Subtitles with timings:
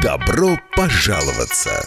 [0.00, 1.86] Добро пожаловаться!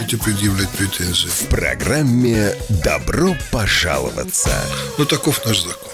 [0.09, 1.27] предъявлять претензии?
[1.27, 4.49] В программе «Добро пожаловаться».
[4.97, 5.91] Ну, таков наш закон.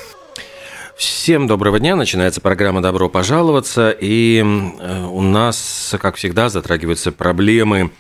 [0.95, 1.95] Всем доброго дня.
[1.95, 3.91] Начинается программа «Добро пожаловаться».
[3.91, 7.91] И э, у нас, как всегда, затрагиваются проблемы,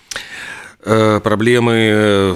[0.83, 2.35] э, проблемы, э,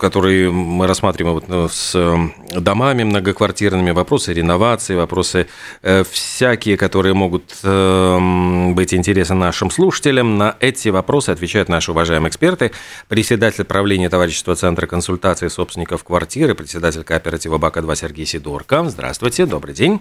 [0.00, 5.46] которые мы рассматриваем вот, э, с э, домами многоквартирными, вопросы реновации, вопросы
[5.82, 10.38] э, всякие, которые могут э, быть интересны нашим слушателям.
[10.38, 12.72] На эти вопросы отвечают наши уважаемые эксперты.
[13.08, 18.84] Председатель правления товарищества Центра консультации собственников квартиры, председатель кооператива БАКа-2 Сергей Сидорко.
[18.88, 20.00] Здравствуйте, добрый день.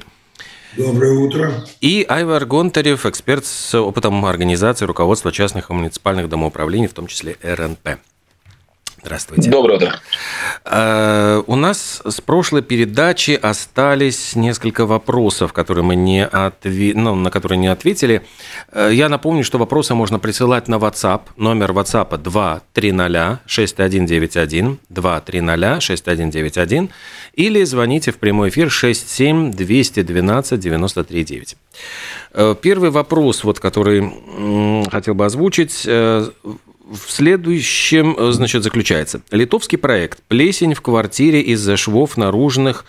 [0.77, 1.65] Доброе утро.
[1.81, 7.37] И Айвар Гонтарев, эксперт с опытом организации руководства частных и муниципальных домоуправлений, в том числе
[7.41, 7.99] РНП.
[9.01, 9.49] Здравствуйте.
[9.49, 9.99] Доброе утро.
[10.65, 17.31] Э, У нас с прошлой передачи остались несколько вопросов, которые мы не отве- ну, на
[17.31, 18.21] которые не ответили.
[18.73, 21.21] Э, Я напомню, что вопросы можно присылать на WhatsApp.
[21.37, 26.89] Номер WhatsApp 230-6191, 230-6191,
[27.33, 31.55] или звоните в прямой эфир 67-212-93-9.
[32.33, 34.11] Э, Первый вопрос, вот, который
[34.91, 35.87] хотел бы озвучить,
[36.89, 39.21] в следующем, э, значит, заключается.
[39.31, 42.85] Литовский проект «Плесень в квартире из-за швов наружных»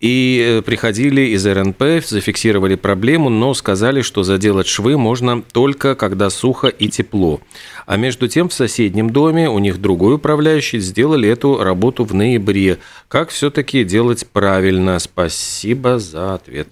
[0.00, 6.30] и э, приходили из РНП, зафиксировали проблему, но сказали, что заделать швы можно только когда
[6.30, 7.40] сухо и тепло.
[7.84, 12.78] А между тем в соседнем доме у них другой управляющий сделали эту работу в ноябре.
[13.08, 14.98] Как все-таки делать правильно?
[14.98, 16.68] Спасибо за ответ.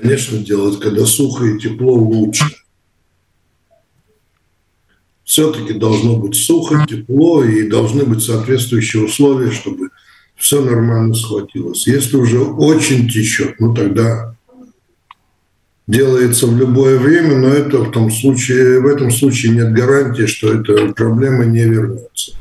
[0.00, 2.44] Конечно, делать, когда сухо и тепло лучше.
[5.30, 9.90] Все-таки должно быть сухо, тепло и должны быть соответствующие условия, чтобы
[10.34, 11.86] все нормально схватилось.
[11.86, 14.34] Если уже очень течет, ну тогда
[15.86, 20.52] делается в любое время, но это в том случае, в этом случае нет гарантии, что
[20.52, 22.32] эта проблема не вернется.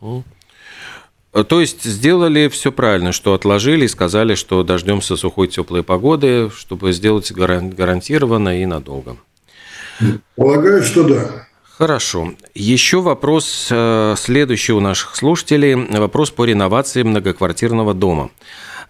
[0.00, 6.92] То есть сделали все правильно, что отложили и сказали, что дождемся сухой теплой погоды, чтобы
[6.92, 9.16] сделать гаран- гарантированно и надолго.
[10.34, 11.46] Полагаю, что да.
[11.80, 12.34] Хорошо.
[12.54, 15.74] Еще вопрос э, следующий у наших слушателей.
[15.74, 18.28] Вопрос по реновации многоквартирного дома.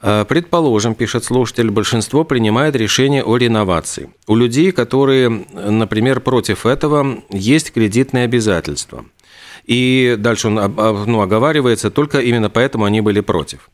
[0.03, 4.11] Э, Предположим, пишет слушатель, большинство принимает решение о реновации.
[4.27, 9.05] У людей, которые, например, против этого, есть кредитные обязательства.
[9.71, 10.55] И дальше он
[11.07, 13.71] ну, оговаривается, только именно поэтому они были против.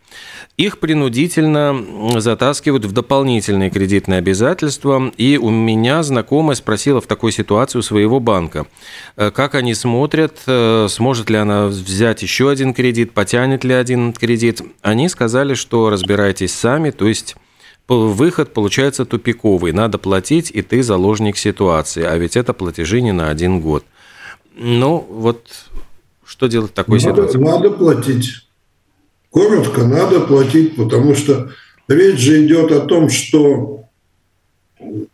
[0.59, 5.11] Их принудительно затаскивают в дополнительные кредитные обязательства.
[5.17, 8.67] И у меня знакомая спросила в такой ситуации у своего банка,
[9.17, 14.13] э, как они смотрят, э, сможет ли она взять еще один кредит, потянет ли один
[14.13, 14.61] кредит.
[14.83, 17.37] Они сказали, что разбирайтесь сами, то есть
[17.89, 19.73] выход получается тупиковый.
[19.73, 22.03] Надо платить, и ты заложник ситуации.
[22.03, 23.83] А ведь это платежи не на один год.
[24.59, 25.66] Ну, вот
[26.27, 27.39] что делать в такой Надо, ситуации?
[27.39, 28.49] надо платить.
[29.31, 31.51] Коротко, надо платить, потому что
[31.89, 33.85] речь же идет о том, что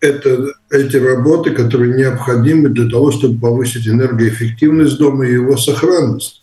[0.01, 6.43] это, эти работы, которые необходимы для того, чтобы повысить энергоэффективность дома и его сохранность.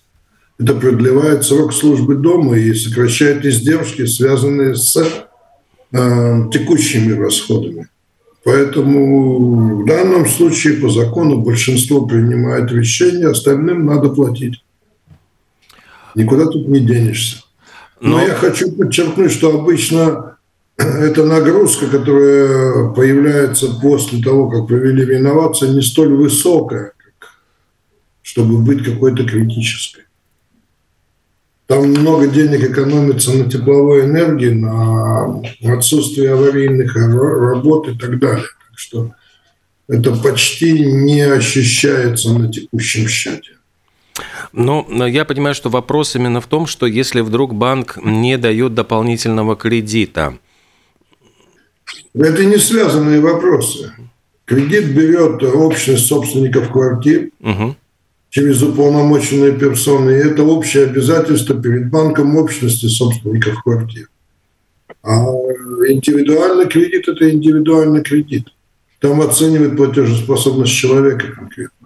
[0.60, 7.88] Это продлевает срок службы дома и сокращает издержки, связанные с э, текущими расходами.
[8.44, 14.64] Поэтому в данном случае по закону большинство принимает решение, остальным надо платить.
[16.20, 17.38] Никуда тут не денешься.
[18.02, 20.36] Но, Но- я хочу подчеркнуть, что обычно
[20.78, 27.30] эта нагрузка, которая появляется после того, как провели реновацию, не столь высокая, как,
[28.22, 30.04] чтобы быть какой-то критической.
[31.68, 35.42] Там много денег экономится на тепловой энергии, на
[35.74, 38.44] отсутствие аварийных ра- работ и так далее.
[38.44, 39.14] Так что
[39.88, 43.52] это почти не ощущается на текущем счете.
[44.54, 49.56] Ну, я понимаю, что вопрос именно в том, что если вдруг банк не дает дополнительного
[49.56, 50.38] кредита.
[52.14, 53.94] Это не связанные вопросы.
[54.46, 57.76] Кредит берет общность собственников квартир угу.
[58.30, 64.10] через уполномоченные персоны, и это общее обязательство перед банком общности собственников квартир.
[65.04, 65.24] А
[65.88, 68.48] индивидуальный кредит– это индивидуальный кредит.
[69.00, 71.79] Там оценивают платежеспособность человека конкретно.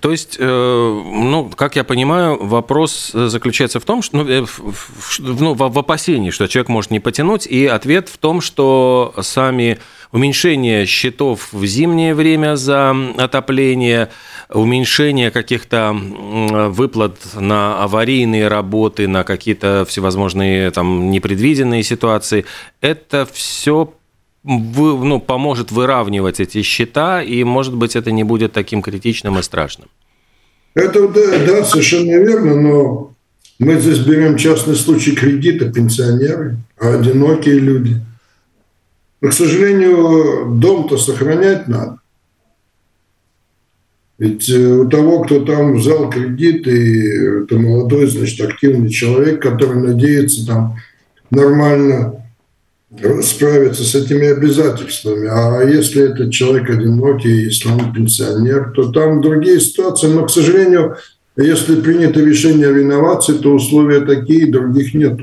[0.00, 4.46] То есть, э, ну, как я понимаю, вопрос заключается в том, что, ну, э,
[5.18, 9.78] ну, в опасении, что человек может не потянуть, и ответ в том, что сами
[10.12, 14.08] уменьшение счетов в зимнее время за отопление,
[14.48, 22.46] уменьшение каких-то выплат на аварийные работы, на какие-то всевозможные там непредвиденные ситуации,
[22.80, 23.92] это все
[24.48, 29.42] вы, ну, поможет выравнивать эти счета, и, может быть, это не будет таким критичным и
[29.42, 29.88] страшным.
[30.74, 33.12] Это да, да, совершенно верно, но
[33.58, 38.00] мы здесь берем частный случай кредита пенсионеры, а одинокие люди.
[39.20, 41.98] Но, к сожалению, дом-то сохранять надо.
[44.16, 49.80] Ведь э, у того, кто там взял кредит, и это молодой, значит, активный человек, который
[49.80, 50.76] надеется там
[51.30, 52.18] нормально
[53.22, 55.28] справиться с этими обязательствами.
[55.28, 60.08] А если этот человек одинокий, если он пенсионер, то там другие ситуации.
[60.08, 60.96] Но, к сожалению,
[61.36, 65.20] если принято решение о реновации, то условия такие, других нет.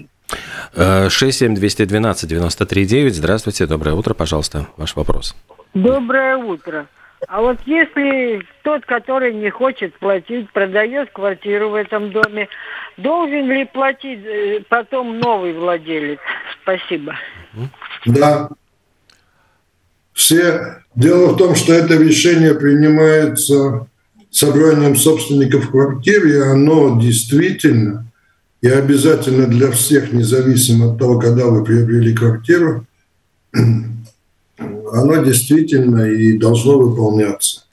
[0.76, 3.10] 67212-93-9.
[3.10, 5.36] Здравствуйте, доброе утро, пожалуйста, ваш вопрос.
[5.74, 6.88] Доброе утро.
[7.28, 12.48] А вот если тот, который не хочет платить, продает квартиру в этом доме,
[12.98, 16.20] должен ли платить э, потом новый владелец?
[16.62, 17.16] Спасибо.
[18.06, 18.50] Да.
[20.14, 20.82] Все.
[20.96, 23.88] Дело в том, что это решение принимается
[24.30, 28.06] собранием собственников квартир, и оно действительно
[28.62, 32.86] и обязательно для всех, независимо от того, когда вы приобрели квартиру,
[34.92, 37.66] оно действительно и должно выполняться.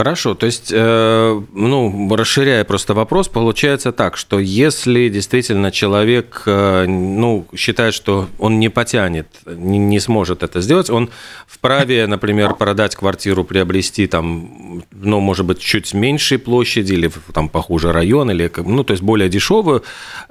[0.00, 6.86] Хорошо, то есть, э, ну, расширяя просто вопрос, получается так, что если действительно человек, э,
[6.86, 11.10] ну, считает, что он не потянет, не, не сможет это сделать, он
[11.46, 17.92] вправе, например, продать квартиру, приобрести там, ну, может быть, чуть меньшей площади или там похуже
[17.92, 19.82] район, или, ну, то есть более дешевую,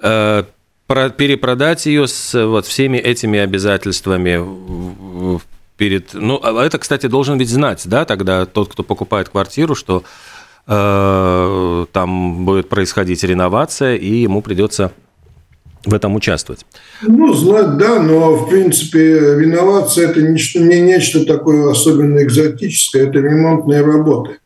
[0.01, 0.45] э,
[0.89, 5.39] перепродать ее с вот всеми этими обязательствами
[5.77, 6.13] перед...
[6.13, 10.03] Ну, а это, кстати, должен ведь знать, да, тогда тот, кто покупает квартиру, что
[10.67, 14.91] э, там будет происходить реновация, и ему придется
[15.85, 16.65] в этом участвовать.
[17.01, 23.19] Ну, знать, да, но, в принципе, реновация– это не, не нечто такое особенно экзотическое, это
[23.19, 24.39] ремонтные работы.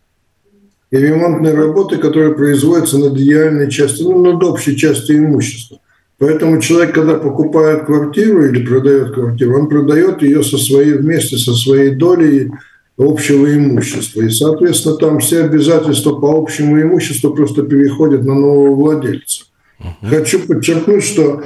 [0.92, 5.80] И ремонтные работы, которые производятся над идеальной частью, ну, над общей частью имущества.
[6.24, 11.54] Поэтому человек, когда покупает квартиру или продает квартиру, он продает ее со своей, вместе со
[11.54, 12.50] своей долей
[12.98, 14.22] общего имущества.
[14.22, 19.48] И, соответственно, там все обязательства по общему имуществу просто переходят на нового владельца.
[19.82, 20.10] Uh-huh.
[20.12, 21.44] Хочу подчеркнуть, что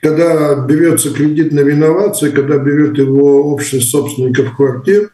[0.00, 5.10] когда берется кредит на реновацию, когда берет его общность собственников квартир,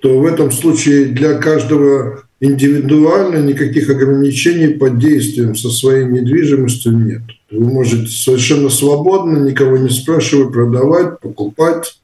[0.00, 7.22] то в этом случае для каждого индивидуально никаких ограничений под действием со своей недвижимостью нет.
[7.52, 12.00] Вы можете совершенно свободно, никого не спрашивая, продавать, покупать,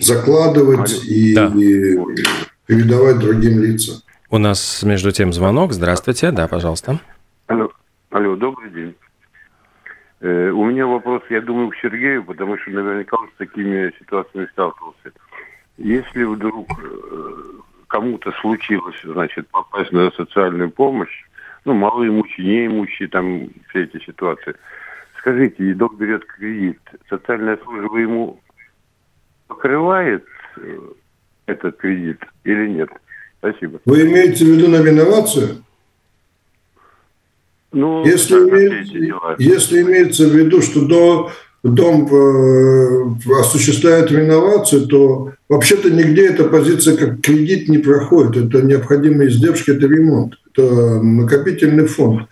[0.00, 1.46] закладывать и, да.
[1.54, 1.96] и
[2.66, 3.98] передавать другим лицам.
[4.30, 5.72] У нас между тем звонок.
[5.72, 6.32] Здравствуйте.
[6.32, 6.98] Да, пожалуйста.
[7.46, 7.70] Алло,
[8.10, 8.94] Алло добрый день.
[10.22, 14.48] Э, у меня вопрос, я думаю, к Сергею, потому что наверняка он с такими ситуациями
[14.50, 15.12] сталкивался.
[15.78, 17.54] Если вдруг э,
[17.94, 21.22] кому-то случилось, значит, попасть на социальную помощь,
[21.64, 24.56] ну, малоимущие, неимущие, там, все эти ситуации.
[25.20, 28.40] Скажите, едок берет кредит, социальная служба ему
[29.46, 30.78] покрывает э,
[31.46, 32.90] этот кредит или нет?
[33.38, 33.80] Спасибо.
[33.84, 35.62] Вы имеете в виду на реновацию?
[37.70, 39.36] Ну, если, да, име...
[39.38, 41.30] если имеется в виду, что до
[41.64, 48.36] дом э, осуществляет реновацию, то вообще-то нигде эта позиция как кредит не проходит.
[48.36, 52.28] Это необходимые издержки, это ремонт, это накопительный фонд.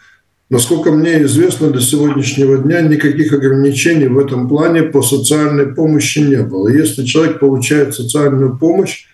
[0.50, 6.42] Насколько мне известно, до сегодняшнего дня никаких ограничений в этом плане по социальной помощи не
[6.42, 6.68] было.
[6.68, 9.06] Если человек получает социальную помощь,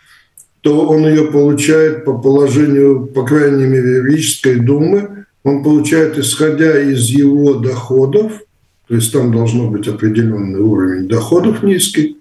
[0.63, 7.05] то он ее получает по положению, по крайней мере, юридической думы, он получает, исходя из
[7.05, 8.33] его доходов–
[8.89, 12.19] то есть там должно быть определенный уровень доходов низкий.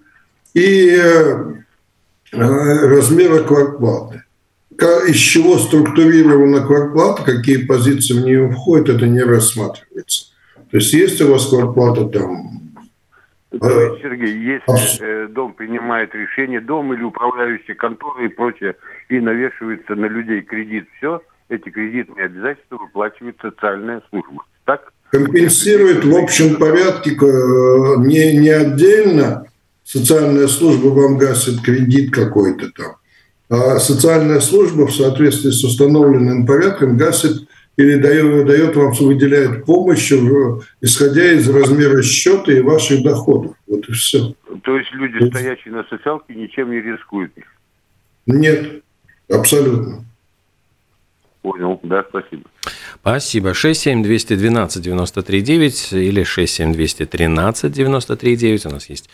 [0.54, 1.54] и э,
[2.32, 4.24] размера квартплаты.
[5.08, 10.28] Из чего структурирована квартплата, какие позиции в нее входят, это не рассматривается.
[10.70, 12.58] То есть есть у вас квартплата там
[13.52, 18.76] есть, Сергей, если э, дом принимает решение, дом или управляющая контора и прочее,
[19.10, 24.44] и навешивается на людей кредит, все, эти кредитные обязательства выплачивает социальная служба.
[24.66, 24.94] Так?
[25.12, 29.46] Компенсирует в общем порядке не, не отдельно.
[29.84, 32.96] Социальная служба вам гасит кредит какой-то там.
[33.50, 37.48] А социальная служба в соответствии с установленным порядком гасит
[37.78, 40.12] или дает, дает вам, выделяет помощь,
[40.82, 43.56] исходя из размера счета и ваших доходов.
[43.68, 44.34] Вот и все.
[44.64, 47.32] То есть люди, стоящие на социалке, ничем не рискуют?
[48.26, 48.82] Нет,
[49.30, 50.04] абсолютно.
[51.48, 52.44] Понял, да, спасибо.
[53.00, 53.52] Спасибо.
[53.52, 58.68] 67212-93-9 или 67213-93-9.
[58.68, 59.10] У нас есть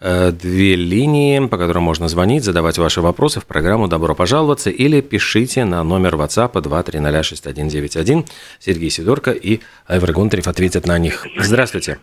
[0.00, 5.00] э, две линии, по которым можно звонить, задавать ваши вопросы в программу «Добро пожаловаться» или
[5.00, 8.26] пишите на номер WhatsApp 2306191.
[8.58, 11.28] Сергей Сидорко и Айвар Гунтарев ответят на них.
[11.36, 12.00] Здравствуйте.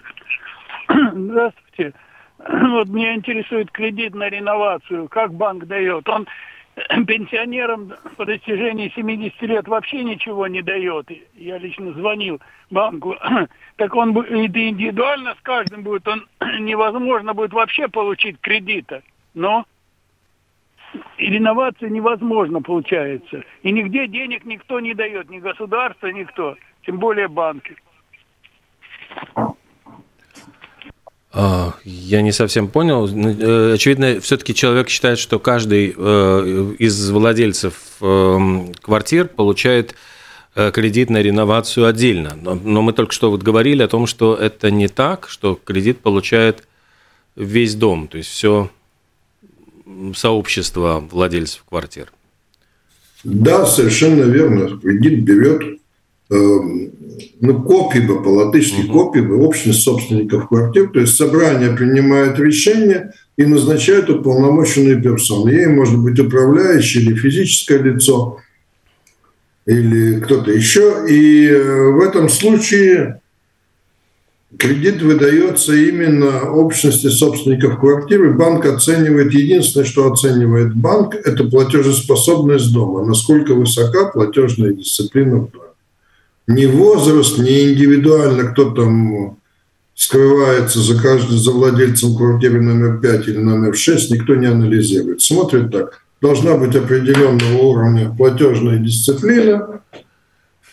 [0.87, 1.93] Здравствуйте.
[2.47, 5.09] Вот меня интересует кредит на реновацию.
[5.09, 6.07] Как банк дает?
[6.07, 6.25] Он
[7.07, 11.09] пенсионерам по достижении 70 лет вообще ничего не дает.
[11.35, 13.15] Я лично звонил банку.
[13.77, 16.25] Так он это индивидуально с каждым будет, он
[16.59, 19.03] невозможно будет вообще получить кредита.
[19.33, 19.65] Но
[21.17, 23.43] и реновация невозможно получается.
[23.63, 26.55] И нигде денег никто не дает, ни государство, никто,
[26.85, 27.75] тем более банки.
[31.83, 33.07] Я не совсем понял.
[33.07, 39.95] Ну, э, очевидно, все-таки человек считает, что каждый э, из владельцев эм, квартир получает
[40.55, 42.37] э, кредит на реновацию отдельно.
[42.41, 46.65] Но мы только что вот говорили о том, что это не так, что кредит получает
[47.35, 48.71] весь дом, то есть все
[50.15, 52.13] сообщество владельцев квартир.
[53.25, 54.79] Да, совершенно верно.
[54.79, 55.79] Кредит берет
[56.29, 59.11] ну, копиба, по-латышски угу.
[59.11, 65.49] копиба, общность собственников квартир, то есть собрание принимает решение и назначает уполномоченные персоны.
[65.49, 68.39] Ей может быть управляющий или физическое лицо,
[69.65, 71.05] или кто-то еще.
[71.07, 73.19] И э, в этом случае
[74.57, 78.33] кредит выдается именно общности собственников квартиры.
[78.33, 85.65] Банк оценивает, единственное, что оценивает банк, это платежеспособность дома, насколько высока платежная дисциплина в доме
[86.47, 89.37] ни возраст, ни индивидуально кто там
[89.95, 95.21] скрывается за каждым, за владельцем квартиры номер 5 или номер 6, никто не анализирует.
[95.21, 96.01] Смотрит так.
[96.21, 99.81] Должна быть определенного уровня платежная дисциплина,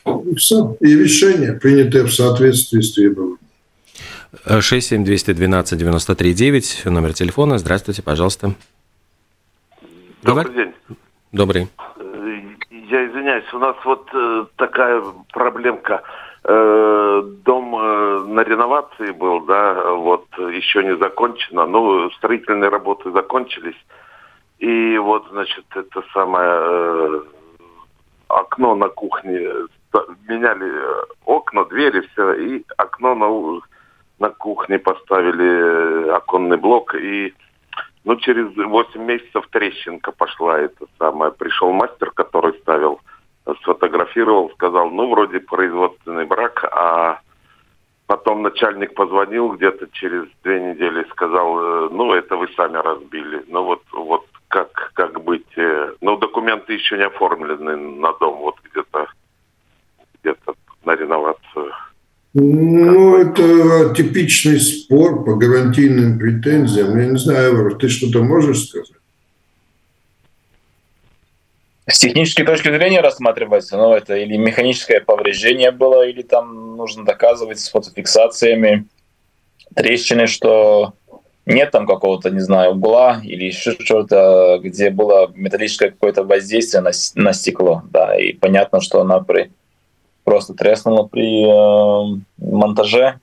[0.07, 0.76] и все.
[0.81, 3.38] И решение, принятое в соответствии с требованиями.
[4.47, 7.59] 67212-93-9, номер телефона.
[7.59, 8.55] Здравствуйте, пожалуйста.
[10.23, 10.73] Добрый день.
[11.33, 11.69] Добрый
[13.23, 15.02] извиняюсь, у нас вот э, такая
[15.33, 16.02] проблемка.
[16.45, 21.67] Э, дом э, на реновации был, да, вот еще не закончено.
[21.67, 23.76] Ну, строительные работы закончились.
[24.59, 27.21] И вот, значит, это самое э,
[28.29, 29.49] окно на кухне
[30.29, 33.61] меняли э, окна, двери, все, и окно на,
[34.19, 37.33] на кухне поставили э, оконный блок и
[38.05, 41.31] ну, через 8 месяцев трещинка пошла, это самое.
[41.31, 43.00] Пришел мастер, который ставил,
[43.62, 47.20] сфотографировал, сказал, ну, вроде производственный брак, а
[48.06, 53.44] потом начальник позвонил где-то через две недели, сказал, э, ну, это вы сами разбили.
[53.49, 55.46] Ну, вот, вот как, как быть?
[55.56, 59.06] Э, ну, документы еще не оформлены на дом, вот где-то
[60.22, 61.72] где-то на реновацию.
[62.34, 66.96] Ну, это типичный спор по гарантийным претензиям.
[66.96, 69.01] Я не знаю, Эвер, ты что-то можешь сказать?
[71.87, 77.59] С технической точки зрения рассматривается, ну, это или механическое повреждение было, или там нужно доказывать
[77.59, 78.87] с фотофиксациями
[79.75, 80.95] трещины, что
[81.45, 86.93] нет там какого-то, не знаю, угла или еще что-то, где было металлическое какое-то воздействие на,
[87.17, 89.51] на стекло, да, и понятно, что она при
[90.25, 93.19] просто треснуло при э, монтаже.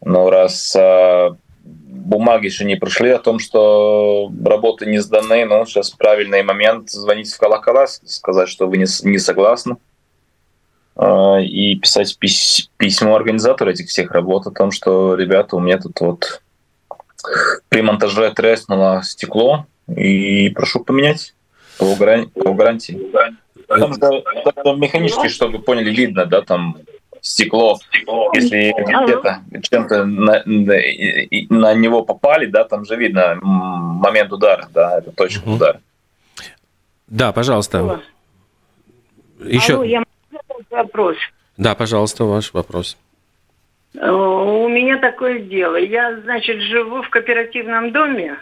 [0.00, 1.30] Но раз э,
[1.64, 7.32] бумаги еще не пришли о том, что работы не сданы, ну, сейчас правильный момент звонить
[7.32, 9.76] в колокола, сказать, что вы не, не согласны,
[10.96, 15.78] э, и писать пись, письмо организатору этих всех работ о том, что, ребята, у меня
[15.78, 16.42] тут вот
[17.70, 21.34] при монтаже треснуло стекло, и прошу поменять
[21.78, 23.00] по, гарантии.
[23.66, 24.10] Там, да,
[24.62, 26.76] там механически, чтобы поняли, видно, да, там
[27.24, 27.78] стекло,
[28.34, 35.10] если где-то чем-то на, на него попали, да, там же видно момент удара, да, это
[35.10, 35.80] точка удара.
[37.06, 38.02] Да, пожалуйста.
[39.40, 39.74] Еще.
[39.74, 41.16] Алло, я могу вопрос?
[41.56, 42.98] Да, пожалуйста, ваш вопрос.
[43.94, 45.76] Э, у меня такое дело.
[45.76, 48.36] Я, значит, живу в кооперативном доме,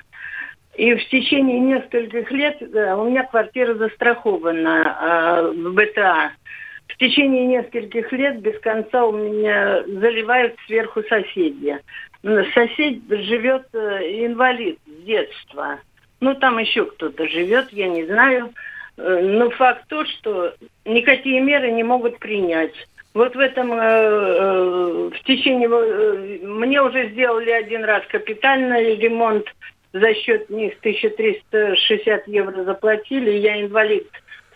[0.75, 6.33] и в течение нескольких лет у меня квартира застрахована э, в БТА.
[6.93, 11.79] В течение нескольких лет без конца у меня заливают сверху соседи.
[12.23, 15.81] Сосед живет э, инвалид с детства.
[16.21, 18.53] Ну, там еще кто-то живет, я не знаю.
[18.97, 22.75] Э, но факт то, что никакие меры не могут принять.
[23.15, 29.47] Вот в этом, э, в течение, мне уже сделали один раз капитальный ремонт
[29.93, 33.31] за счет них 1360 евро заплатили.
[33.31, 34.09] Я инвалид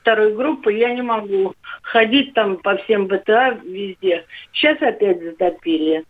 [0.07, 4.25] второй группы, я не могу ходить там по всем БТА везде.
[4.53, 6.05] Сейчас опять затопили.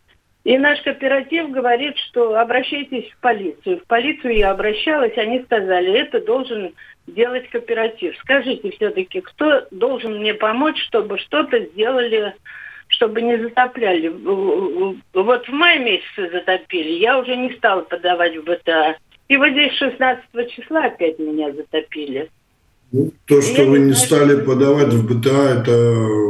[0.44, 3.80] И наш кооператив говорит, что обращайтесь в полицию.
[3.80, 6.74] В полицию я обращалась, они сказали, это должен
[7.06, 8.14] делать кооператив.
[8.18, 12.34] Скажите все-таки, кто должен мне помочь, чтобы что-то сделали,
[12.88, 14.08] чтобы не затопляли?
[14.08, 18.96] Вот в мае месяце затопили, я уже не стала подавать в БТА.
[19.28, 22.28] И вот здесь 16 числа опять меня затопили.
[22.92, 25.72] Ну, то, что вы не стали подавать в БТА, это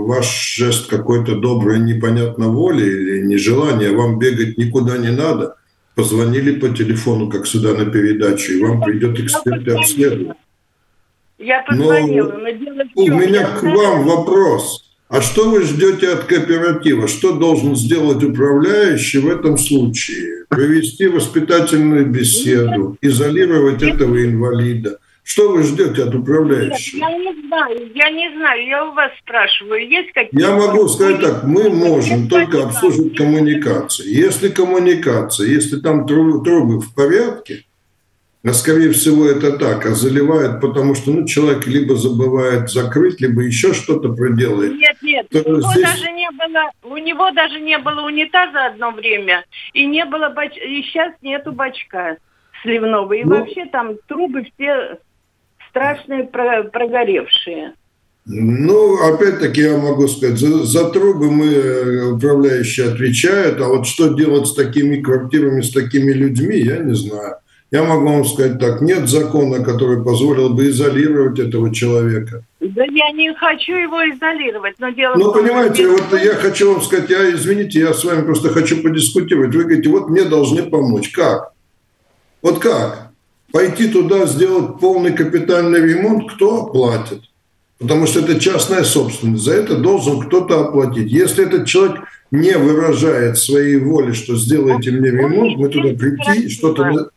[0.07, 3.93] ваш жест какой-то доброй непонятной воли или нежелание.
[3.93, 5.57] Вам бегать никуда не надо.
[5.95, 10.37] Позвонили по телефону, как сюда на передачу, и вам придет эксперт и обследует.
[11.39, 14.87] Я позвонила, но, но дело в У меня к вам вопрос.
[15.09, 17.07] А что вы ждете от кооператива?
[17.07, 20.45] Что должен сделать управляющий в этом случае?
[20.49, 24.99] Провести воспитательную беседу, изолировать этого инвалида.
[25.27, 26.99] Что вы ждете от управляющего?
[26.99, 30.39] Нет, я не знаю, я не знаю, я у вас спрашиваю, есть какие-то...
[30.39, 34.09] Я могу сказать так, мы можем только обслуживать коммуникации.
[34.09, 37.65] Если коммуникация, если там трубы в порядке,
[38.45, 43.43] а скорее всего это так, а заливают, потому что ну, человек либо забывает закрыть, либо
[43.43, 44.75] еще что-то проделает.
[44.75, 45.83] Нет, нет, у него, здесь...
[45.83, 50.57] даже не было, у него даже не было унитаза одно время, и не было бач...
[50.57, 52.19] и сейчас нету бачка
[52.63, 53.13] сливного.
[53.15, 55.01] И ну, вообще там трубы все
[55.77, 57.75] страшные прогоревшие.
[58.29, 64.15] Ну, опять-таки я могу сказать, за, за трубы мы, э, управляющие, отвечают, а вот что
[64.15, 67.37] делать с такими квартирами, с такими людьми, я не знаю.
[67.71, 72.43] Я могу вам сказать так, нет закона, который позволил бы изолировать этого человека.
[72.61, 77.11] Да я не хочу его изолировать, но дело Ну, понимаете, вот я хочу вам сказать,
[77.11, 79.55] я, извините, я с вами просто хочу подискутировать.
[79.55, 81.11] Вы говорите, вот мне должны помочь.
[81.11, 81.53] Как?
[82.43, 83.06] Вот как?
[83.53, 87.23] Пойти туда, сделать полный капитальный ремонт, кто оплатит?
[87.79, 89.45] Потому что это частная собственность.
[89.45, 91.11] За это должен кто-то оплатить.
[91.13, 97.11] Если этот человек не выражает своей воли, что сделайте мне ремонт, мы туда прийти, что-то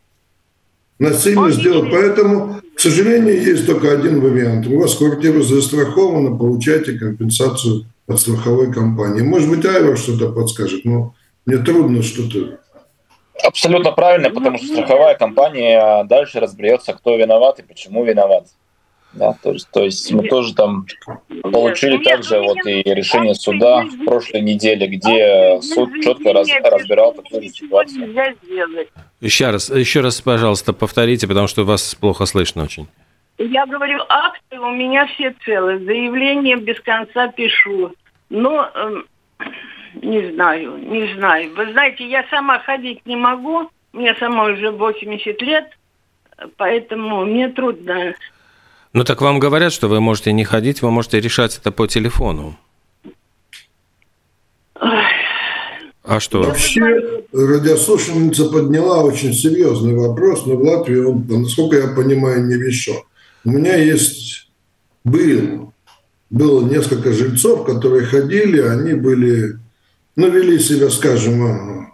[0.98, 1.90] насильно сделать.
[1.90, 4.66] Поэтому, к сожалению, есть только один вариант.
[4.66, 9.22] У вас квартира застрахована, получайте компенсацию от страховой компании.
[9.22, 11.14] Может быть, Айвар что-то подскажет, но
[11.46, 12.60] мне трудно что-то
[13.42, 18.46] Абсолютно правильно, потому что страховая компания дальше разберется, кто виноват и почему виноват.
[19.12, 20.86] Да, то есть, то есть мы тоже там
[21.42, 27.42] получили также вот и решение суда в прошлой неделе, где суд четко раз, разбирал такую
[27.48, 28.14] ситуацию.
[29.20, 32.86] Еще раз, еще раз, пожалуйста, повторите, потому что вас плохо слышно очень.
[33.38, 37.92] Я говорю, акты у меня все целые, заявление без конца пишу.
[38.28, 39.44] Но э,
[40.10, 41.54] не знаю, не знаю.
[41.54, 45.78] Вы знаете, я сама ходить не могу, мне сама уже 80 лет,
[46.56, 48.14] поэтому мне трудно
[48.92, 52.56] ну так вам говорят, что вы можете не ходить, вы можете решать это по телефону.
[56.02, 56.42] А что?
[56.42, 62.96] Вообще, радиослушательница подняла очень серьезный вопрос, но в Латвии он, насколько я понимаю, не решен.
[63.44, 64.50] У меня есть,
[65.04, 65.72] был,
[66.30, 69.52] было несколько жильцов, которые ходили, они были,
[70.20, 71.88] ну, вели себя, скажем,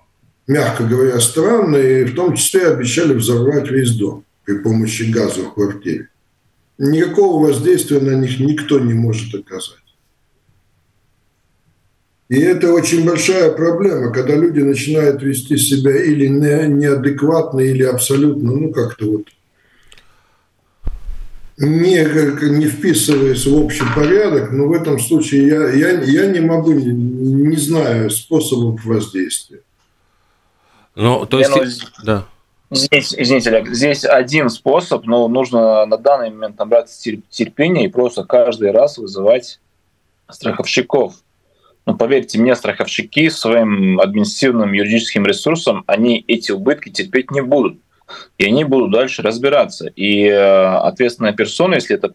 [0.46, 5.54] мягко говоря, странно, и в том числе обещали взорвать весь дом при помощи газа в
[5.54, 6.08] квартире
[6.78, 9.78] никакого воздействия на них никто не может оказать.
[12.28, 18.72] И это очень большая проблема, когда люди начинают вести себя или неадекватно, или абсолютно, ну
[18.72, 19.26] как-то вот
[21.58, 26.72] не, не вписываясь в общий порядок, но в этом случае я, я, я не могу,
[26.72, 29.60] не, не знаю способов воздействия.
[30.94, 32.26] Ну, то есть, да.
[32.70, 38.24] Здесь, извините, Олег, здесь один способ, но нужно на данный момент набраться терпения и просто
[38.24, 39.60] каждый раз вызывать
[40.28, 41.14] страховщиков.
[41.86, 47.78] Но поверьте мне, страховщики своим административным юридическим ресурсом, они эти убытки терпеть не будут.
[48.38, 49.88] И они будут дальше разбираться.
[49.96, 52.14] И ответственная персона, если это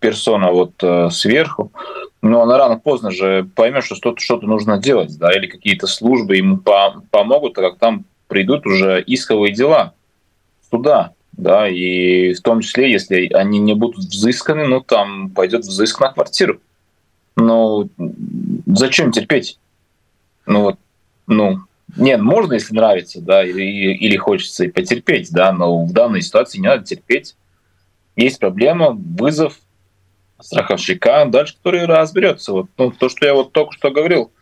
[0.00, 0.72] персона вот
[1.12, 1.72] сверху,
[2.22, 6.36] но она рано поздно же поймет, что что-то что нужно делать, да, или какие-то службы
[6.36, 9.94] ему по помогут, так как там придут уже исковые дела
[10.70, 16.00] суда, да, и в том числе, если они не будут взысканы, ну, там пойдет взыск
[16.00, 16.60] на квартиру.
[17.36, 17.88] Ну,
[18.66, 19.58] зачем терпеть?
[20.46, 20.78] Ну, вот,
[21.26, 21.60] ну,
[21.96, 26.58] нет, можно, если нравится, да, или, или хочется и потерпеть, да, но в данной ситуации
[26.58, 27.36] не надо терпеть.
[28.16, 29.58] Есть проблема, вызов,
[30.40, 32.52] страховщика, дальше который разберется.
[32.52, 34.32] Вот, ну, то, что я вот только что говорил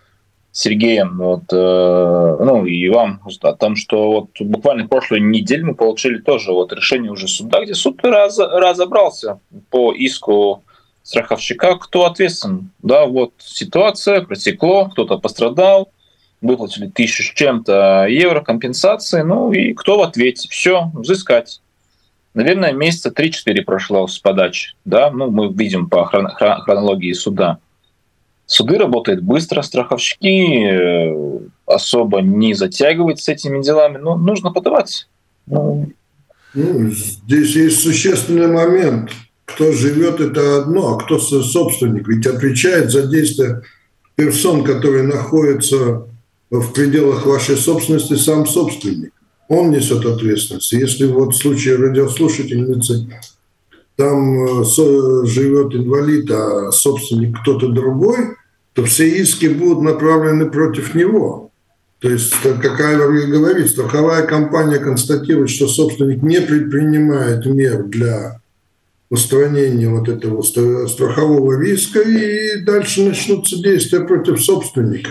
[0.52, 6.18] Сергеем, вот, э, ну и вам о том, что вот буквально прошлую неделю мы получили
[6.18, 9.38] тоже вот решение уже суда, где суд раз, разобрался
[9.70, 10.64] по иску
[11.02, 12.70] страховщика, кто ответственен.
[12.82, 15.92] Да, вот ситуация, протекло, кто-то пострадал,
[16.40, 20.48] выплатили тысячу с чем-то евро компенсации, ну и кто в ответе?
[20.50, 21.60] Все, взыскать
[22.34, 24.74] наверное, месяца 3-4 прошло с подачи.
[24.84, 25.10] Да?
[25.10, 27.58] Ну, мы видим по хронологии суда.
[28.46, 35.08] Суды работают быстро, страховщики э, особо не затягивают с этими делами, но нужно подавать.
[35.46, 35.92] Ну,
[36.54, 39.12] ну, здесь есть существенный момент.
[39.44, 42.08] Кто живет, это одно, а кто собственник.
[42.08, 43.62] Ведь отвечает за действия
[44.16, 46.08] персон, которые находятся
[46.50, 49.12] в пределах вашей собственности, сам собственник
[49.50, 50.72] он несет ответственность.
[50.72, 53.08] Если вот в случае радиослушательницы
[53.96, 54.64] там э,
[55.26, 58.36] живет инвалид, а собственник кто-то другой,
[58.74, 61.50] то все иски будут направлены против него.
[61.98, 68.40] То есть, как Айвер говорит, страховая компания констатирует, что собственник не предпринимает мер для
[69.10, 75.10] устранения вот этого страхового риска, и дальше начнутся действия против собственника.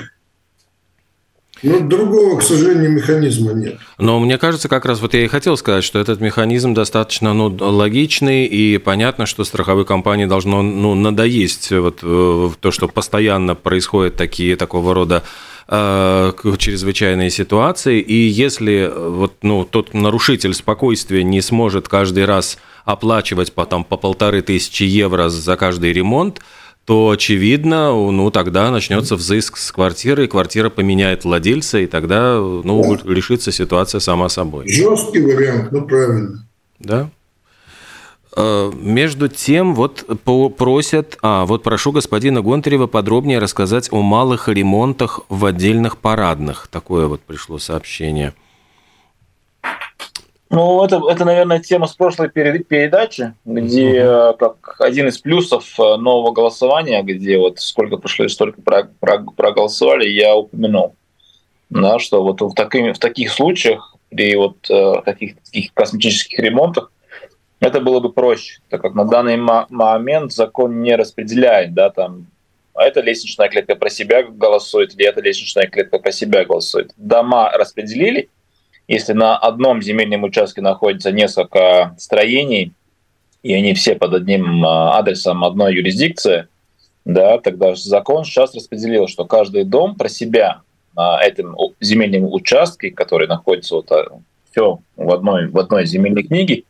[1.64, 3.80] Ну, другого, к сожалению, механизма нет.
[3.98, 7.56] Но мне кажется, как раз вот я и хотел сказать, что этот механизм достаточно ну,
[7.60, 14.16] логичный, и понятно, что страховой компании должно ну, надоесть вот, э, то, что постоянно происходят
[14.16, 15.24] такие, такого рода
[15.68, 23.54] э, чрезвычайные ситуации, и если вот, ну, тот нарушитель спокойствия не сможет каждый раз оплачивать
[23.54, 26.42] потом по полторы тысячи евро за каждый ремонт,
[26.90, 32.98] то, очевидно, ну, тогда начнется взыск с квартиры, и квартира поменяет владельца, и тогда, ну,
[32.98, 33.14] да.
[33.14, 34.68] решится ситуация сама собой.
[34.68, 36.48] Жесткий вариант, ну, правильно.
[36.80, 37.12] Да.
[38.36, 40.04] А, между тем, вот
[40.58, 46.70] просят, а, вот прошу господина Гонтарева подробнее рассказать о малых ремонтах в отдельных парадных.
[46.72, 48.34] Такое вот пришло сообщение.
[50.50, 54.38] Ну, это, это, наверное, тема с прошлой передачи, где mm-hmm.
[54.38, 60.96] как один из плюсов э, нового голосования, где вот сколько прошло, столько проголосовали, я упомянул.
[61.70, 66.92] Да, что вот в, такими, в таких случаях, при вот э, таких, таких косметических ремонтах,
[67.60, 72.26] это было бы проще, так как на данный момент закон не распределяет, да, там,
[72.74, 76.92] а эта лестничная клетка про себя голосует, или эта лестничная клетка про себя голосует.
[76.98, 78.30] Дома распределили,
[78.90, 82.74] если на одном земельном участке находится несколько строений,
[83.44, 86.48] и они все под одним а, адресом одной юрисдикции,
[87.06, 90.62] да, тогда закон сейчас распределил, что каждый дом про себя
[90.96, 94.08] на этом земельном участке, который находится вот а,
[94.50, 96.64] все в одной, в одной земельной книге,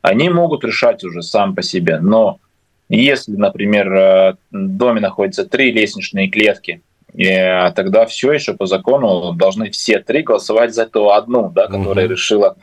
[0.00, 2.00] они могут решать уже сам по себе.
[2.00, 2.40] Но
[2.88, 6.80] если, например, а, в доме находится три лестничные клетки,
[7.18, 11.66] и а, тогда все еще по закону должны все три голосовать за ту одну, да,
[11.66, 12.12] которая угу.
[12.12, 12.56] решила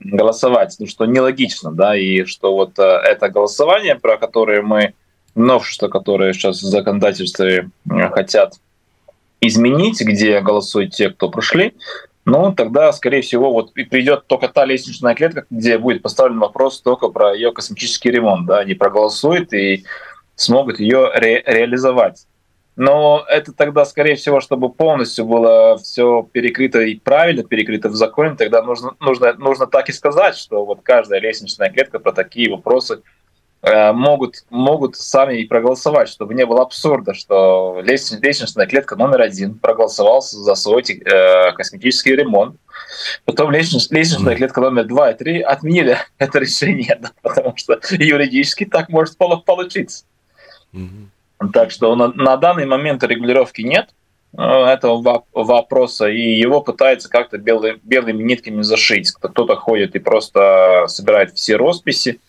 [0.00, 4.94] голосовать, ну что нелогично, да, и что вот а, это голосование, про которое мы,
[5.34, 7.68] новшества, которые сейчас в законодательстве
[8.12, 8.54] хотят
[9.42, 11.74] изменить, где голосуют те, кто прошли,
[12.24, 17.08] ну, тогда, скорее всего, вот придет только та лестничная клетка, где будет поставлен вопрос только
[17.08, 19.84] про ее косметический ремонт, да, они проголосуют и
[20.34, 22.26] смогут ее ре- реализовать.
[22.78, 28.36] Но это тогда, скорее всего, чтобы полностью было все перекрыто и правильно перекрыто в законе,
[28.36, 33.02] тогда нужно, нужно, нужно так и сказать, что вот каждая лестничная клетка про такие вопросы
[33.62, 39.58] э, могут, могут сами и проголосовать, чтобы не было абсурда, что лестничная клетка номер один
[39.58, 42.60] проголосовал за свой э, косметический ремонт,
[43.24, 48.66] потом лестничная, лестничная клетка номер два и три отменили это решение, да, потому что юридически
[48.66, 50.04] так может получиться.
[50.72, 51.08] Mm-hmm.
[51.52, 53.90] Так что на, на данный момент регулировки нет
[54.36, 59.12] э, этого вопроса, и его пытаются как-то белый, белыми нитками зашить.
[59.12, 62.20] Кто-то ходит и просто собирает все росписи,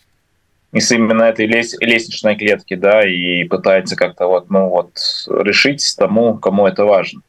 [0.71, 4.91] из именно этой лестничной клетки, да, и пытается как-то вот, ну вот,
[5.27, 7.21] решить тому, кому это важно.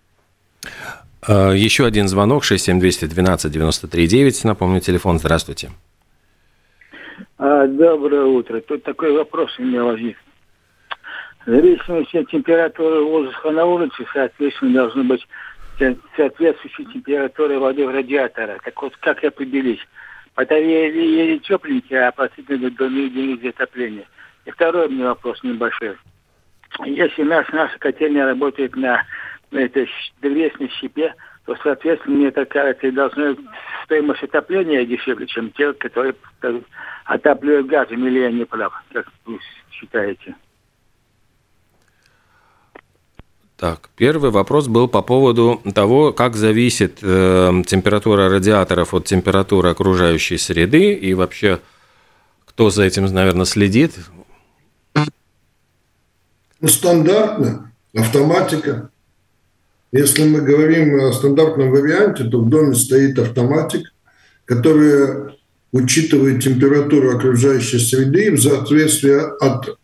[1.26, 4.40] А, еще один звонок 67212-93-9.
[4.44, 5.18] Напомню, телефон.
[5.18, 5.70] Здравствуйте.
[7.38, 8.60] А, доброе утро.
[8.60, 10.18] Тут такой вопрос у меня возник.
[11.46, 15.26] В зависимости от температуры воздуха на улице, соответственно, должно быть
[16.14, 18.58] соответствующей температуры воды в радиатора.
[18.62, 19.80] Так вот, как определить?
[20.36, 24.04] Батарея или тепленькие, а относительно до единицы отопления.
[24.44, 25.96] И второй меня вопрос небольшой.
[26.84, 29.04] Если наш, наша котельня работает на,
[29.50, 31.14] на этой древесной щепе,
[31.46, 33.34] то, соответственно, мне так кажется, должна
[33.84, 36.14] стоимость отопления дешевле, чем те, которые
[37.04, 39.38] отапливают газом, или я не прав, как вы
[39.72, 40.34] считаете?
[43.60, 50.38] Так, первый вопрос был по поводу того, как зависит э, температура радиаторов от температуры окружающей
[50.38, 51.60] среды и вообще
[52.46, 53.92] кто за этим, наверное, следит.
[54.94, 58.88] Ну, стандартно, автоматика.
[59.92, 63.92] Если мы говорим о стандартном варианте, то в доме стоит автоматик,
[64.46, 65.34] который
[65.70, 69.78] учитывает температуру окружающей среды в соответствии от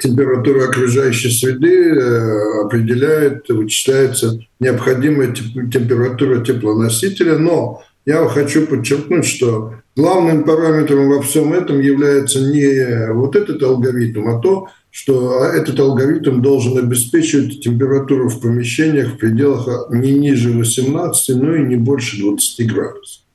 [0.00, 10.44] температура окружающей среды э, определяет, вычисляется необходимая температура теплоносителя, но я хочу подчеркнуть, что главным
[10.44, 16.78] параметром во всем этом является не вот этот алгоритм, а то, что этот алгоритм должен
[16.78, 23.25] обеспечивать температуру в помещениях в пределах не ниже 18, но и не больше 20 градусов.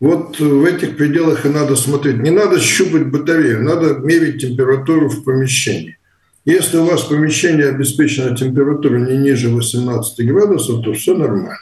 [0.00, 2.18] Вот в этих пределах и надо смотреть.
[2.18, 5.98] Не надо щупать батарею, надо мерить температуру в помещении.
[6.44, 11.58] Если у вас помещение обеспечено температурой не ниже 18 градусов, то все нормально.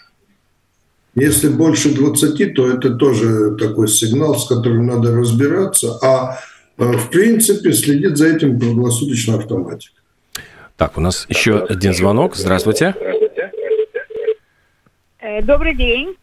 [1.14, 5.98] Если больше 20, то это тоже такой сигнал, с которым надо разбираться.
[6.02, 6.38] А
[6.76, 9.94] э, в принципе следит за этим круглосуточно автоматика.
[10.76, 12.36] Так, у нас еще один звонок.
[12.36, 12.94] Здравствуйте.
[15.18, 16.16] Э, добрый день.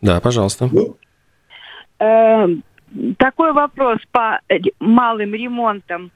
[0.00, 0.70] Да, пожалуйста.
[0.70, 0.96] Ну,
[1.98, 2.46] Э,
[3.18, 4.40] такой вопрос по
[4.80, 6.10] малым ремонтам.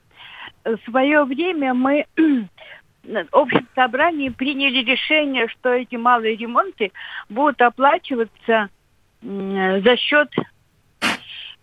[0.64, 6.92] В свое время мы в общем собрании приняли решение, что эти малые ремонты
[7.28, 8.68] будут оплачиваться
[9.22, 10.32] за счет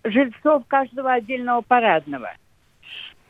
[0.04, 2.34] жильцов каждого отдельного парадного.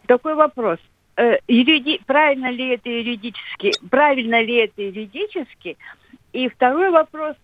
[0.06, 0.80] Такой вопрос.
[1.18, 2.00] Э, юриди...
[2.06, 3.72] Правильно ли это юридически?
[3.90, 5.78] Правильно ли это юридически?
[6.34, 7.36] И второй вопрос.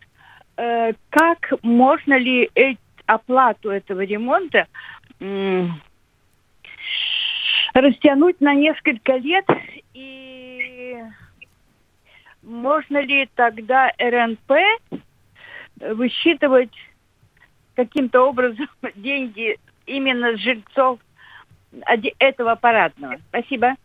[0.57, 4.67] Э, как можно ли эти оплату этого ремонта
[7.73, 9.45] растянуть на несколько лет
[9.93, 10.97] и
[12.43, 14.51] можно ли тогда РНП
[15.79, 16.73] высчитывать
[17.75, 20.99] каким-то образом деньги именно с жильцов
[22.19, 23.17] этого аппаратного?
[23.29, 23.75] Спасибо.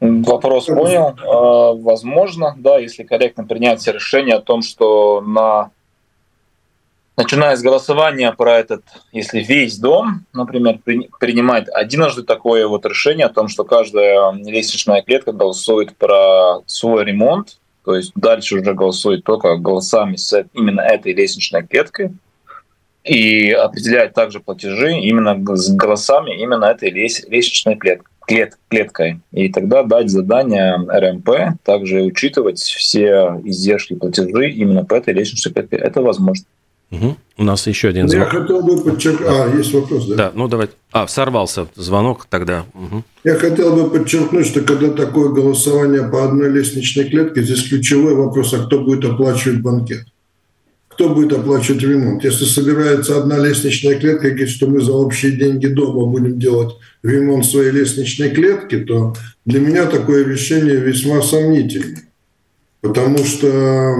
[0.00, 1.16] Вопрос понял.
[1.22, 5.70] А, возможно, да, если корректно принять решение о том, что на
[7.16, 13.26] начиная с голосования про этот, если весь дом, например, при, принимает единожды такое вот решение
[13.26, 19.24] о том, что каждая лестничная клетка голосует про свой ремонт, то есть дальше уже голосует
[19.24, 22.12] только голосами с именно этой лестничной клеткой,
[23.04, 29.20] и определяет также платежи именно с голосами именно этой лестничной клеткой клет, клеткой.
[29.32, 35.76] И тогда дать задание РМП, также учитывать все издержки платежи именно по этой лестничной клетке.
[35.76, 36.46] Это возможно.
[36.94, 37.16] Угу.
[37.38, 38.32] У нас еще один звонок.
[38.32, 39.28] Я хотел бы подчеркнуть...
[39.28, 40.14] А, есть вопрос, да?
[40.16, 40.74] Да, ну давайте.
[40.92, 42.64] А, сорвался звонок тогда.
[42.74, 43.02] Угу.
[43.24, 48.54] Я хотел бы подчеркнуть, что когда такое голосование по одной лестничной клетке, здесь ключевой вопрос,
[48.54, 50.06] а кто будет оплачивать банкет?
[50.88, 52.22] Кто будет оплачивать ремонт?
[52.22, 56.76] Если собирается одна лестничная клетка и говорит, что мы за общие деньги дома будем делать
[57.02, 62.04] ремонт своей лестничной клетки, то для меня такое решение весьма сомнительное
[62.84, 63.96] потому что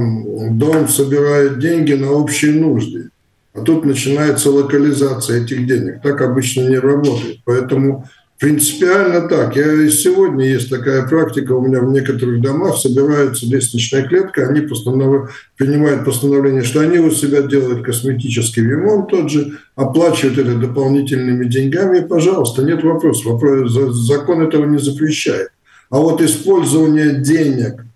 [0.50, 3.08] дом собирает деньги на общие нужды.
[3.54, 6.02] А тут начинается локализация этих денег.
[6.02, 7.38] Так обычно не работает.
[7.46, 8.06] Поэтому
[8.38, 9.56] принципиально так.
[9.56, 11.52] Я и сегодня есть такая практика.
[11.52, 14.48] У меня в некоторых домах собирается лестничная клетка.
[14.48, 15.34] Они постанов...
[15.56, 22.00] принимают постановление, что они у себя делают косметический ремонт тот же, оплачивают это дополнительными деньгами.
[22.00, 23.24] И, пожалуйста, нет вопросов.
[23.32, 23.72] Вопрос...
[24.06, 25.48] Закон этого не запрещает.
[25.88, 27.86] А вот использование денег–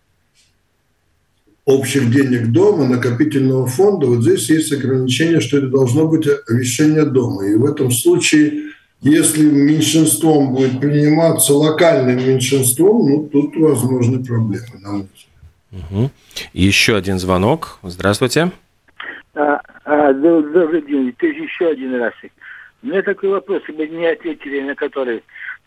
[1.69, 7.47] общих денег дома, накопительного фонда, вот здесь есть ограничение, что это должно быть решение дома.
[7.47, 14.93] И в этом случае, если меньшинством будет приниматься локальным меньшинством, ну, тут возможны проблемы, на
[14.93, 15.07] мой
[15.71, 16.11] Угу.
[16.55, 17.79] Еще один звонок.
[17.83, 18.51] Здравствуйте.
[19.35, 21.15] А, а, добрый день.
[21.19, 22.15] Ты еще один раз.
[22.83, 25.23] У меня такой вопрос, вы не ответили на который.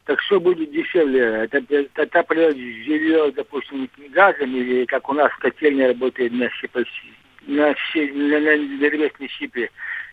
[0.06, 1.48] Так что будет дешевле?
[1.50, 1.62] Это
[2.02, 6.84] отапливать жилье, допустим, газом или как у нас котельня работает на, щипа,
[7.48, 9.70] на, на, на древесной щипе?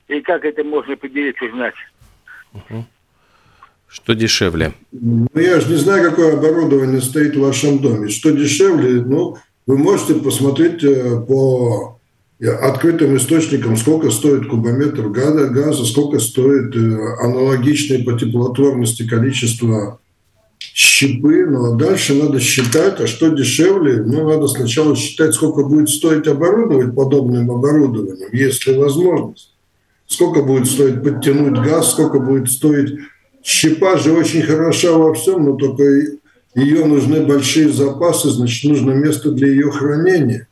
[0.08, 1.74] И как это можно поделить, узнать?
[2.52, 2.84] Угу.
[3.88, 4.72] Что дешевле?
[4.92, 8.08] Ну, я же не знаю, какое оборудование стоит в вашем доме.
[8.10, 11.97] Что дешевле, ну, вы можете посмотреть э, по
[12.46, 20.00] открытым источникам, сколько стоит кубометр газа, сколько стоит э, аналогичное по теплотворности количество
[20.58, 21.46] щипы.
[21.46, 24.02] Ну, а дальше надо считать, а что дешевле?
[24.02, 29.54] Ну, надо сначала считать, сколько будет стоить оборудовать подобным оборудованием, если возможность.
[30.06, 32.98] Сколько будет стоить подтянуть газ, сколько будет стоить
[33.42, 35.82] Щепа же очень хороша во всем, но только
[36.54, 40.48] ее нужны большие запасы, значит, нужно место для ее хранения.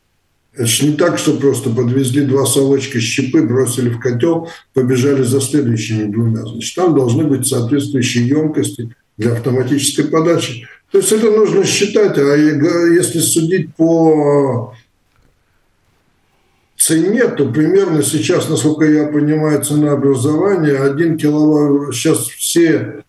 [0.57, 5.41] Это же не так, что просто подвезли два совочка щепы, бросили в котел, побежали за
[5.43, 6.47] следующими двумя.
[6.47, 10.67] Значит, там должны быть соответствующие емкости для автоматической подачи.
[10.91, 14.75] То есть это нужно считать, а если судить по
[16.79, 23.05] цене, то примерно сейчас, насколько я понимаю, цена образования 1 киловатт, сейчас все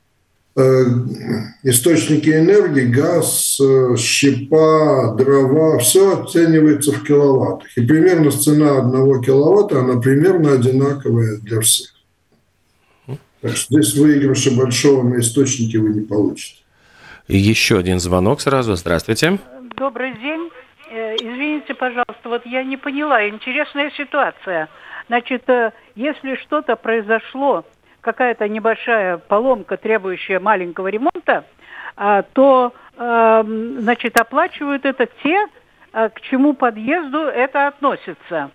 [1.63, 7.67] источники энергии, газ, э, щепа, дрова, все оценивается в киловаттах.
[7.77, 11.93] И примерно цена одного киловатта, она примерно одинаковая для всех.
[13.41, 16.63] Так что здесь выигрыша большого на источнике вы не получите.
[17.27, 18.75] Еще один звонок сразу.
[18.75, 19.37] Здравствуйте.
[19.77, 20.49] Добрый день.
[20.89, 24.69] Э, извините, пожалуйста, вот я не поняла, интересная ситуация.
[25.07, 27.63] Значит, э, если что-то произошло,
[28.07, 31.43] какая-то небольшая поломка, требующая маленького ремонта,
[31.97, 35.45] а, то, эм, значит, оплачивают это те,
[35.91, 38.51] э, к чему подъезду это относится.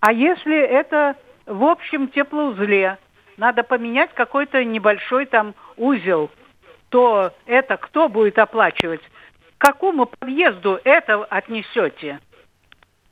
[0.00, 2.96] А если это в общем теплоузле,
[3.36, 6.30] надо поменять какой-то небольшой там узел,
[6.88, 9.02] то это кто будет оплачивать?
[9.58, 12.20] к какому подъезду это отнесете?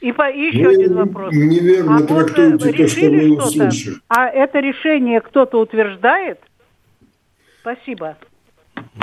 [0.04, 1.32] И, по, и еще вы один вопрос.
[1.32, 3.96] Неверно а трактуете вот то, что мы услышали.
[4.08, 6.40] А это решение кто-то утверждает?
[7.62, 8.18] Спасибо.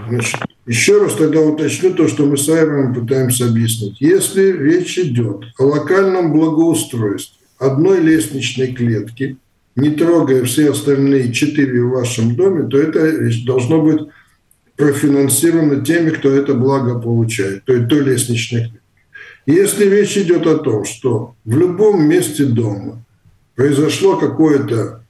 [0.08, 4.00] Значит, еще раз тогда уточню то, что мы с Айроном пытаемся объяснить.
[4.00, 9.38] Если речь идет о локальном благоустройстве одной лестничной клетки,
[9.76, 13.12] не трогая все остальные четыре в вашем доме, то это
[13.44, 14.02] должно быть
[14.76, 18.74] профинансировано теми, кто это благо получает, то есть той лестничной
[19.46, 23.04] Если речь идет о том, что в любом месте дома
[23.56, 25.04] произошло какое-то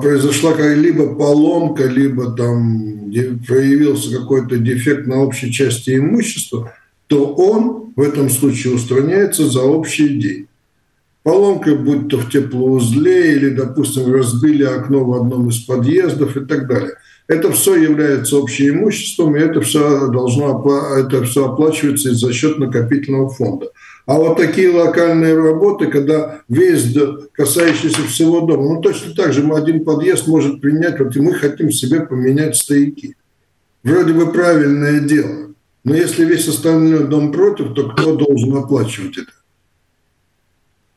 [0.00, 3.10] произошла либо поломка, либо там
[3.46, 6.74] проявился какой-то дефект на общей части имущества,
[7.06, 10.46] то он в этом случае устраняется за общие деньги.
[11.22, 16.66] Поломка, будь то в теплоузле или, допустим, разбили окно в одном из подъездов и так
[16.66, 16.94] далее–
[17.30, 20.64] это все является общим имуществом, и это все должно
[20.98, 23.70] это все оплачивается за счет накопительного фонда.
[24.04, 26.92] А вот такие локальные работы, когда весь
[27.30, 31.70] касающийся всего дома, ну точно так же один подъезд может принять, вот и мы хотим
[31.70, 33.14] себе поменять стояки.
[33.84, 35.54] Вроде бы правильное дело.
[35.84, 39.30] Но если весь остальной дом против, то кто должен оплачивать это?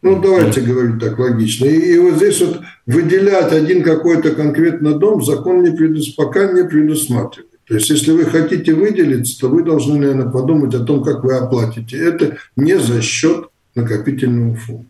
[0.03, 1.65] Ну, давайте говорить так логично.
[1.65, 6.09] И, и вот здесь вот выделять один какой-то конкретно дом закон не предус...
[6.09, 7.51] пока не предусматривает.
[7.65, 11.37] То есть, если вы хотите выделиться, то вы должны, наверное, подумать о том, как вы
[11.37, 11.97] оплатите.
[11.97, 14.85] Это не за счет накопительного фонда.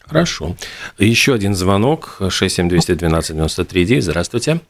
[0.00, 0.56] Хорошо.
[0.98, 2.16] Еще один звонок.
[2.18, 4.00] 67212-93.
[4.00, 4.60] Здравствуйте.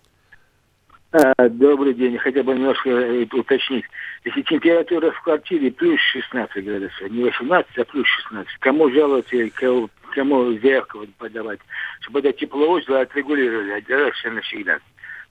[1.12, 2.18] А, добрый день.
[2.18, 3.84] Хотя бы немножко э, уточнить.
[4.24, 9.90] Если температура в квартире плюс 16 градусов, не 18, а плюс 16, кому жаловаться кому,
[10.14, 11.58] кому заявку подавать,
[12.00, 14.78] чтобы это теплоузел отрегулировали один раз и навсегда.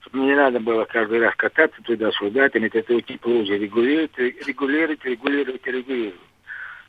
[0.00, 6.20] Чтобы не надо было каждый раз кататься туда-сюда, там это теплоузел регулировать, регулировать, регулировать, регулировать.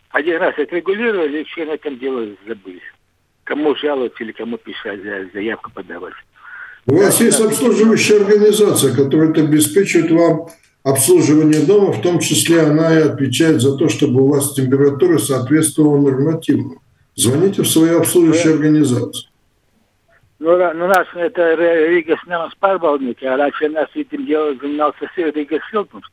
[0.09, 2.81] Один раз отрегулировали, и все на этом дело забыли.
[3.45, 4.99] Кому жаловаться или кому писать,
[5.33, 6.13] заявку подавать.
[6.85, 10.49] У вас есть обслуживающая организация, которая это обеспечивает вам
[10.83, 15.97] обслуживание дома, в том числе она и отвечает за то, чтобы у вас температура соответствовала
[16.09, 16.81] нормативу.
[17.15, 19.29] Звоните в свою обслуживающую организацию.
[20.39, 26.03] Ну, ну, нас это Рига с парбалники, а раньше нас этим делом занимался Рига Силтунс.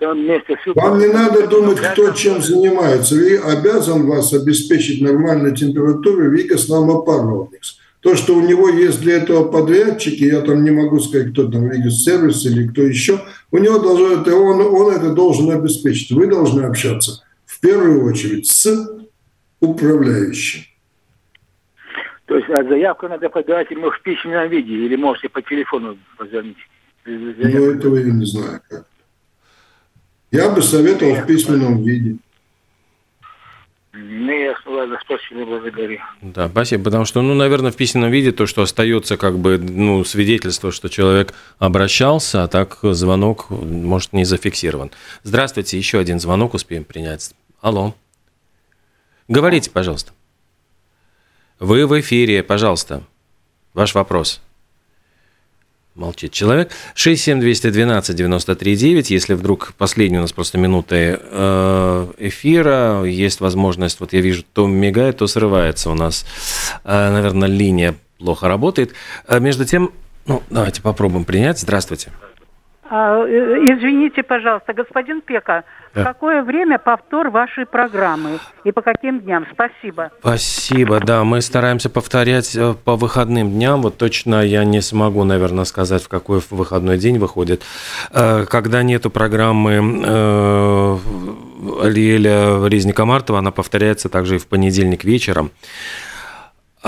[0.00, 3.14] Вам не надо думать, кто чем занимается.
[3.14, 7.78] Ви обязан вас обеспечить нормальную температуру Вигас Намапарвалникс.
[8.06, 11.68] То, что у него есть для этого подрядчики, я там не могу сказать, кто там,
[11.90, 13.18] Сервис или кто еще,
[13.50, 16.12] у него должен, это, он, он это должен обеспечить.
[16.12, 18.88] Вы должны общаться в первую очередь с
[19.58, 20.62] управляющим.
[22.26, 26.58] То есть а заявку надо подавать ему в письменном виде или можете по телефону позвонить?
[27.06, 28.86] Ну, этого я не знаю как.
[30.30, 32.18] Я бы советовал в письменном виде.
[35.46, 36.00] Благодарю.
[36.22, 40.04] Да, спасибо, потому что, ну, наверное, в письменном виде то, что остается как бы, ну,
[40.04, 44.90] свидетельство, что человек обращался, а так звонок, может, не зафиксирован.
[45.22, 47.34] Здравствуйте, еще один звонок успеем принять.
[47.60, 47.94] Алло.
[49.28, 50.12] Говорите, пожалуйста.
[51.58, 53.02] Вы в эфире, пожалуйста.
[53.74, 54.42] Ваш вопрос.
[55.96, 56.70] Молчит человек.
[56.94, 59.06] 67212-93-9.
[59.08, 64.66] Если вдруг последние у нас просто минуты э, эфира, есть возможность, вот я вижу, то
[64.66, 66.26] мигает, то срывается у нас,
[66.84, 68.92] э, наверное, линия плохо работает.
[69.26, 69.90] А между тем,
[70.26, 71.60] ну, давайте попробуем принять.
[71.60, 72.12] Здравствуйте.
[72.88, 73.28] А, э,
[73.64, 75.64] извините, пожалуйста, господин Пека,
[75.94, 76.00] да.
[76.00, 79.46] в какое время повтор вашей программы и по каким дням?
[79.52, 80.12] Спасибо.
[80.20, 83.82] Спасибо, да, мы стараемся повторять э, по выходным дням.
[83.82, 87.62] Вот точно я не смогу, наверное, сказать, в какой выходной день выходит.
[88.12, 89.76] Э, когда нету программы
[91.82, 95.50] Алиэля Резника Мартова, она повторяется также и в понедельник вечером.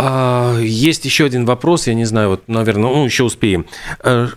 [0.00, 3.66] А, есть еще один вопрос, я не знаю, вот, наверное, ну, еще успеем.
[4.04, 4.28] Э,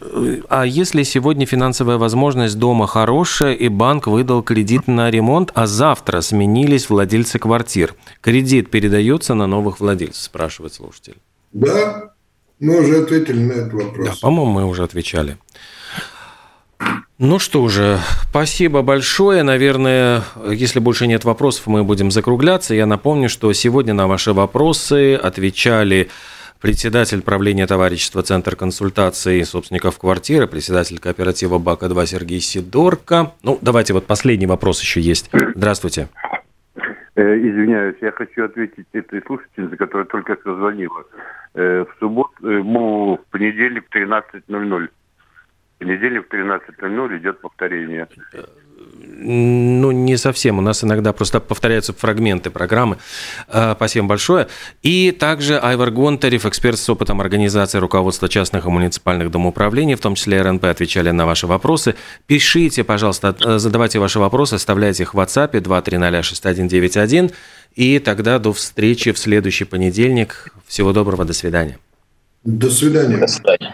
[0.50, 6.22] а если сегодня финансовая возможность дома хорошая, и банк выдал кредит на ремонт, а завтра
[6.22, 11.18] сменились владельцы квартир, кредит передается на новых владельцев, спрашивает слушатель.
[11.54, 12.10] Да,
[12.60, 14.08] мы уже ответили на этот вопрос.
[14.08, 15.38] Да, по-моему, мы уже отвечали.
[17.20, 17.98] Ну что же,
[18.30, 19.44] спасибо большое.
[19.44, 22.74] Наверное, если больше нет вопросов, мы будем закругляться.
[22.74, 26.10] Я напомню, что сегодня на ваши вопросы отвечали
[26.62, 33.34] председатель правления товарищества Центр консультаций собственников квартиры, председатель кооператива БАКа-2 Сергей Сидорко.
[33.44, 35.30] Ну, давайте вот последний вопрос еще есть.
[35.56, 36.08] Здравствуйте.
[37.16, 41.04] Э, извиняюсь, я хочу ответить этой слушательнице, которая только что звонила.
[41.54, 44.90] Э, в субботу, э, в понедельник 13.00
[45.82, 48.08] понедельник в 13.00 идет повторение.
[49.24, 50.60] Ну, не совсем.
[50.60, 52.98] У нас иногда просто повторяются фрагменты программы.
[53.48, 54.48] А, спасибо большое.
[54.84, 60.16] И также Айвар Гонтарев, эксперт с опытом организации руководства частных и муниципальных домоуправлений, в том
[60.16, 61.96] числе РНП, отвечали на ваши вопросы.
[62.28, 67.32] Пишите, пожалуйста, задавайте ваши вопросы, оставляйте их в WhatsApp 2306191.
[67.76, 70.54] И тогда до встречи в следующий понедельник.
[70.68, 71.78] Всего доброго, до свидания.
[72.44, 73.18] До свидания.
[73.18, 73.74] До свидания.